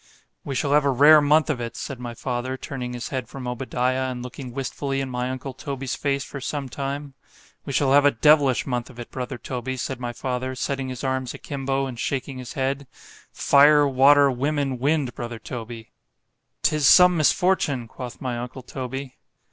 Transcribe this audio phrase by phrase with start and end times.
[0.43, 3.47] We shall have a rare month of it, said my father, turning his head from
[3.47, 8.09] Obadiah, and looking wistfully in my uncle Toby's face for some time—we shall have a
[8.09, 12.39] devilish month of it, brother Toby, said my father, setting his arms a'kimbo, and shaking
[12.39, 12.87] his head;
[13.31, 19.19] fire, water, women, wind—brother Toby!—'Tis some misfortune, quoth my uncle Toby.